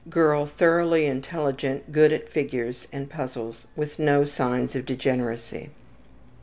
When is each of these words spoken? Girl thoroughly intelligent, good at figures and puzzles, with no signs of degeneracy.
Girl 0.09 0.47
thoroughly 0.47 1.05
intelligent, 1.05 1.91
good 1.91 2.11
at 2.11 2.27
figures 2.27 2.87
and 2.91 3.07
puzzles, 3.07 3.65
with 3.75 3.99
no 3.99 4.25
signs 4.25 4.75
of 4.75 4.83
degeneracy. 4.83 5.69